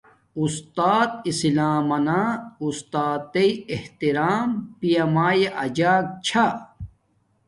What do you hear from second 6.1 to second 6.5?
چھا